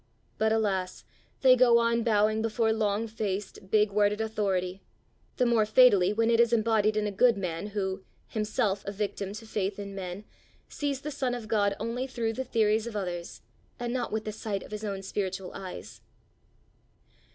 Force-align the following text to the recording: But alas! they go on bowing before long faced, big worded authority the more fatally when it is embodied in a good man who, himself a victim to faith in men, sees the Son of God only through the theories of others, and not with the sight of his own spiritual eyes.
But 0.39 0.51
alas! 0.51 1.05
they 1.43 1.55
go 1.55 1.77
on 1.77 2.01
bowing 2.01 2.41
before 2.41 2.73
long 2.73 3.05
faced, 3.07 3.69
big 3.69 3.91
worded 3.91 4.19
authority 4.19 4.81
the 5.37 5.45
more 5.45 5.63
fatally 5.63 6.11
when 6.11 6.31
it 6.31 6.39
is 6.39 6.51
embodied 6.51 6.97
in 6.97 7.05
a 7.05 7.11
good 7.11 7.37
man 7.37 7.67
who, 7.67 8.03
himself 8.27 8.83
a 8.87 8.91
victim 8.91 9.33
to 9.33 9.45
faith 9.45 9.77
in 9.77 9.93
men, 9.93 10.23
sees 10.67 11.01
the 11.01 11.11
Son 11.11 11.35
of 11.35 11.47
God 11.47 11.75
only 11.79 12.07
through 12.07 12.33
the 12.33 12.43
theories 12.43 12.87
of 12.87 12.95
others, 12.95 13.43
and 13.79 13.93
not 13.93 14.11
with 14.11 14.25
the 14.25 14.31
sight 14.31 14.63
of 14.63 14.71
his 14.71 14.83
own 14.83 15.03
spiritual 15.03 15.51
eyes. 15.53 16.01